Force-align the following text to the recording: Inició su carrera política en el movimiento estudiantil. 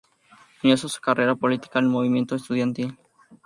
Inició 0.63 0.89
su 0.89 0.99
carrera 0.99 1.35
política 1.35 1.77
en 1.77 1.85
el 1.85 1.91
movimiento 1.91 2.35
estudiantil. 2.35 2.97